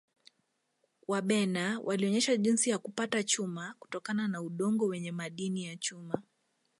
wabena 1.07 1.79
walionesha 1.83 2.37
jinsi 2.37 2.69
ya 2.69 2.77
kupata 2.77 3.23
chuma 3.23 3.75
kutokana 3.79 4.27
na 4.27 4.41
udongo 4.41 4.85
wenye 4.85 5.11
madini 5.11 5.63
ya 5.63 5.77
chuma 5.77 6.21